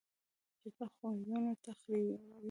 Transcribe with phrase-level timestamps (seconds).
[0.61, 2.09] جګړه خویونه تریخوي